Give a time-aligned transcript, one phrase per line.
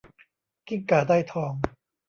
[0.67, 1.53] กิ้งก่าได้ทอง